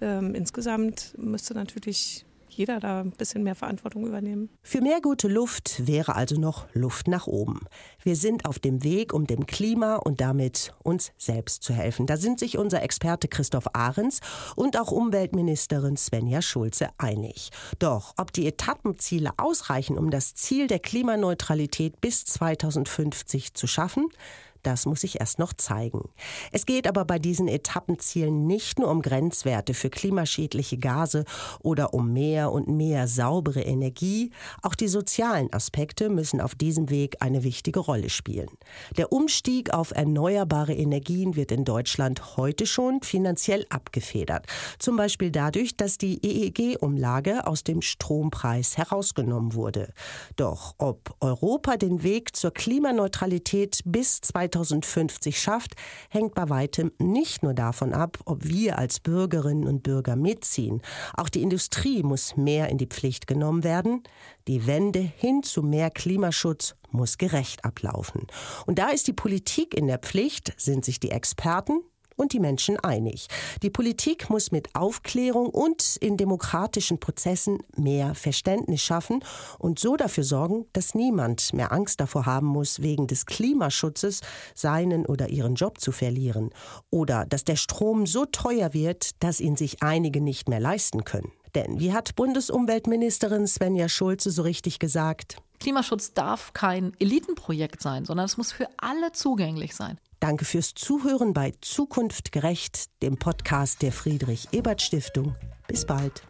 ähm, 0.00 0.34
insgesamt 0.34 1.14
müsste 1.18 1.54
natürlich 1.54 2.24
jeder 2.58 2.80
da 2.80 3.00
ein 3.00 3.12
bisschen 3.12 3.42
mehr 3.42 3.54
Verantwortung 3.54 4.06
übernehmen. 4.06 4.50
Für 4.62 4.80
mehr 4.80 5.00
gute 5.00 5.28
Luft 5.28 5.86
wäre 5.86 6.14
also 6.14 6.38
noch 6.38 6.66
Luft 6.74 7.08
nach 7.08 7.26
oben. 7.26 7.60
Wir 8.02 8.16
sind 8.16 8.44
auf 8.44 8.58
dem 8.58 8.84
Weg, 8.84 9.14
um 9.14 9.26
dem 9.26 9.46
Klima 9.46 9.96
und 9.96 10.20
damit 10.20 10.74
uns 10.82 11.12
selbst 11.16 11.62
zu 11.62 11.72
helfen. 11.72 12.06
Da 12.06 12.16
sind 12.16 12.38
sich 12.38 12.58
unser 12.58 12.82
Experte 12.82 13.28
Christoph 13.28 13.74
Ahrens 13.74 14.20
und 14.56 14.78
auch 14.78 14.90
Umweltministerin 14.90 15.96
Svenja 15.96 16.42
Schulze 16.42 16.88
einig. 16.98 17.50
Doch 17.78 18.14
ob 18.18 18.32
die 18.32 18.46
Etappenziele 18.46 19.30
ausreichen, 19.38 19.96
um 19.96 20.10
das 20.10 20.34
Ziel 20.34 20.66
der 20.66 20.80
Klimaneutralität 20.80 22.00
bis 22.00 22.24
2050 22.24 23.54
zu 23.54 23.66
schaffen, 23.66 24.08
das 24.62 24.86
muss 24.86 25.02
sich 25.02 25.20
erst 25.20 25.38
noch 25.38 25.52
zeigen. 25.52 26.08
Es 26.52 26.66
geht 26.66 26.86
aber 26.86 27.04
bei 27.04 27.18
diesen 27.18 27.48
Etappenzielen 27.48 28.46
nicht 28.46 28.78
nur 28.78 28.90
um 28.90 29.02
Grenzwerte 29.02 29.74
für 29.74 29.90
klimaschädliche 29.90 30.78
Gase 30.78 31.24
oder 31.60 31.94
um 31.94 32.12
mehr 32.12 32.52
und 32.52 32.68
mehr 32.68 33.08
saubere 33.08 33.62
Energie. 33.62 34.30
Auch 34.62 34.74
die 34.74 34.88
sozialen 34.88 35.52
Aspekte 35.52 36.08
müssen 36.08 36.40
auf 36.40 36.54
diesem 36.54 36.90
Weg 36.90 37.16
eine 37.20 37.44
wichtige 37.44 37.80
Rolle 37.80 38.10
spielen. 38.10 38.48
Der 38.96 39.12
Umstieg 39.12 39.72
auf 39.72 39.92
erneuerbare 39.92 40.74
Energien 40.74 41.36
wird 41.36 41.52
in 41.52 41.64
Deutschland 41.64 42.36
heute 42.36 42.66
schon 42.66 43.02
finanziell 43.02 43.64
abgefedert. 43.70 44.46
Zum 44.78 44.96
Beispiel 44.96 45.30
dadurch, 45.30 45.76
dass 45.76 45.98
die 45.98 46.18
EEG-Umlage 46.24 47.46
aus 47.46 47.64
dem 47.64 47.82
Strompreis 47.82 48.76
herausgenommen 48.76 49.54
wurde. 49.54 49.92
Doch 50.36 50.74
ob 50.78 51.14
Europa 51.20 51.76
den 51.76 52.02
Weg 52.02 52.36
zur 52.36 52.50
Klimaneutralität 52.50 53.80
bis 53.84 54.20
2050 54.20 54.47
2050 54.50 55.40
schafft, 55.40 55.74
hängt 56.10 56.34
bei 56.34 56.48
weitem 56.48 56.92
nicht 56.98 57.42
nur 57.42 57.54
davon 57.54 57.92
ab, 57.92 58.18
ob 58.24 58.44
wir 58.44 58.78
als 58.78 59.00
Bürgerinnen 59.00 59.66
und 59.66 59.82
Bürger 59.82 60.16
mitziehen. 60.16 60.82
Auch 61.16 61.28
die 61.28 61.42
Industrie 61.42 62.02
muss 62.02 62.36
mehr 62.36 62.68
in 62.68 62.78
die 62.78 62.86
Pflicht 62.86 63.26
genommen 63.26 63.64
werden. 63.64 64.02
Die 64.46 64.66
Wende 64.66 65.00
hin 65.00 65.42
zu 65.42 65.62
mehr 65.62 65.90
Klimaschutz 65.90 66.74
muss 66.90 67.18
gerecht 67.18 67.64
ablaufen. 67.64 68.26
Und 68.66 68.78
da 68.78 68.88
ist 68.88 69.06
die 69.06 69.12
Politik 69.12 69.74
in 69.74 69.86
der 69.86 69.98
Pflicht, 69.98 70.54
sind 70.56 70.84
sich 70.84 71.00
die 71.00 71.10
Experten, 71.10 71.80
und 72.18 72.32
die 72.32 72.40
Menschen 72.40 72.78
einig. 72.80 73.28
Die 73.62 73.70
Politik 73.70 74.28
muss 74.28 74.50
mit 74.52 74.74
Aufklärung 74.74 75.48
und 75.48 75.96
in 75.96 76.16
demokratischen 76.16 77.00
Prozessen 77.00 77.58
mehr 77.76 78.14
Verständnis 78.14 78.82
schaffen 78.82 79.24
und 79.58 79.78
so 79.78 79.96
dafür 79.96 80.24
sorgen, 80.24 80.66
dass 80.72 80.94
niemand 80.94 81.54
mehr 81.54 81.72
Angst 81.72 82.00
davor 82.00 82.26
haben 82.26 82.48
muss, 82.48 82.82
wegen 82.82 83.06
des 83.06 83.24
Klimaschutzes 83.24 84.20
seinen 84.54 85.06
oder 85.06 85.28
ihren 85.30 85.54
Job 85.54 85.80
zu 85.80 85.92
verlieren 85.92 86.50
oder 86.90 87.24
dass 87.24 87.44
der 87.44 87.56
Strom 87.56 88.06
so 88.06 88.26
teuer 88.26 88.74
wird, 88.74 89.22
dass 89.22 89.40
ihn 89.40 89.56
sich 89.56 89.82
einige 89.82 90.20
nicht 90.20 90.48
mehr 90.48 90.60
leisten 90.60 91.04
können. 91.04 91.32
Denn 91.54 91.80
wie 91.80 91.92
hat 91.92 92.14
Bundesumweltministerin 92.16 93.46
Svenja 93.46 93.88
Schulze 93.88 94.30
so 94.30 94.42
richtig 94.42 94.78
gesagt? 94.78 95.38
Klimaschutz 95.60 96.12
darf 96.12 96.52
kein 96.52 96.92
Elitenprojekt 96.98 97.82
sein, 97.82 98.04
sondern 98.04 98.26
es 98.26 98.36
muss 98.36 98.52
für 98.52 98.68
alle 98.76 99.12
zugänglich 99.12 99.74
sein. 99.74 99.98
Danke 100.20 100.44
fürs 100.44 100.74
Zuhören 100.74 101.32
bei 101.32 101.52
Zukunft 101.60 102.32
gerecht, 102.32 102.90
dem 103.02 103.18
Podcast 103.18 103.82
der 103.82 103.92
Friedrich 103.92 104.48
Ebert 104.52 104.82
Stiftung. 104.82 105.36
Bis 105.68 105.86
bald. 105.86 106.22